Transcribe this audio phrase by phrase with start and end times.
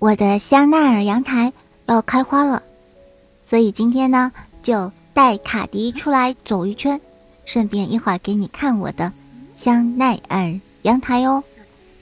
[0.00, 1.52] 我的香奈儿阳台
[1.86, 2.62] 要开花了，
[3.44, 4.30] 所以今天呢
[4.62, 7.00] 就带卡迪出来走一圈，
[7.44, 9.12] 顺便一会儿给你看我的
[9.54, 11.42] 香奈儿阳台哦。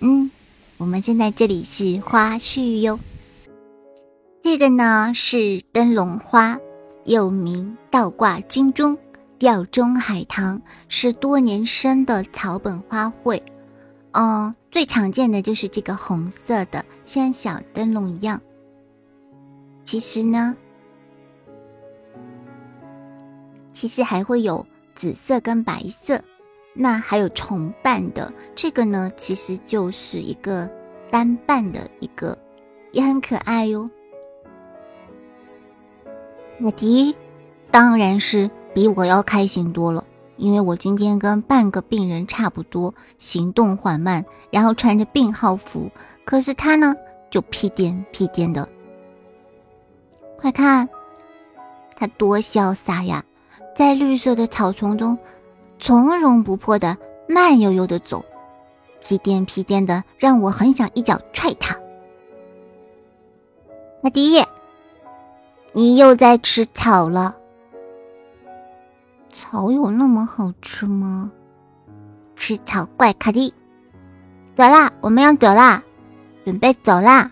[0.00, 0.30] 嗯，
[0.78, 2.98] 我们现在这里是花絮哟。
[4.42, 6.58] 这个呢是灯笼花，
[7.04, 8.96] 又名倒挂金钟、
[9.38, 13.38] 吊钟海棠，是多年生的草本花卉。
[14.12, 14.54] 嗯。
[14.70, 18.40] 最常见的就是这个红色的，像小灯笼一样。
[19.82, 20.56] 其实呢，
[23.74, 26.18] 其实还会有紫色跟白色，
[26.72, 28.32] 那还有重瓣的。
[28.54, 30.66] 这个呢，其实就是一个
[31.10, 32.38] 单瓣的一个，
[32.92, 33.90] 也很可爱哟。
[36.62, 37.14] 我迪
[37.70, 40.02] 当然是比我要开心多了。
[40.42, 45.88] 因为我今天跟半个病人差不多，行动缓慢，然后穿着病号服，
[46.24, 46.92] 可是他呢
[47.30, 48.68] 就屁颠屁颠的。
[50.36, 50.88] 快看，
[51.94, 53.24] 他多潇洒呀，
[53.72, 55.16] 在绿色的草丛中
[55.78, 58.24] 从容不迫的慢悠悠的走，
[59.00, 61.78] 屁颠屁颠的，让我很想一脚踹他。
[64.02, 64.42] 阿迪，
[65.72, 67.36] 你又在吃草了。
[69.32, 71.32] 草有那么好吃吗？
[72.36, 73.52] 吃草怪卡蒂，
[74.56, 75.82] 走啦，我们要走啦，
[76.44, 77.30] 准备走啦。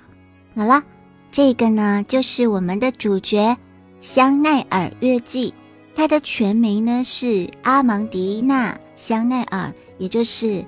[0.57, 0.83] 好了，
[1.31, 3.57] 这个呢就是我们的主角
[3.99, 5.53] 香奈儿月季，
[5.95, 10.65] 它的全名呢是阿芒迪娜香奈儿，也就是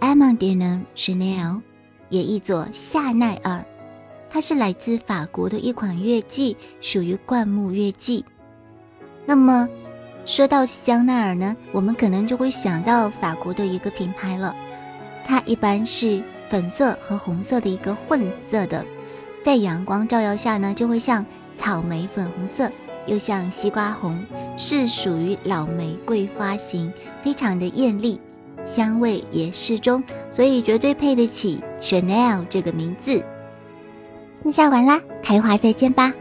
[0.00, 1.60] a m a n d i n Chanel，
[2.08, 3.64] 也译作夏奈儿。
[4.28, 8.24] 它是来自法国的一款月季，属于灌木月季。
[9.24, 9.68] 那么。
[10.24, 14.54] 说到香奈儿呢，我们可能就会想到法国的一个品牌了。
[15.24, 18.84] 它一般是粉色和红色的一个混色的，
[19.42, 21.24] 在阳光照耀下呢，就会像
[21.56, 22.70] 草莓粉红色，
[23.06, 24.24] 又像西瓜红，
[24.56, 28.20] 是属于老玫瑰花型，非常的艳丽，
[28.64, 30.02] 香味也适中，
[30.34, 33.24] 所以绝对配得起 Chanel 这个名字。
[34.44, 36.12] 那下完啦，开花再见吧。